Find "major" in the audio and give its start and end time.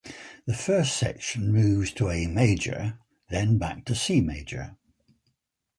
2.25-2.73, 4.19-4.75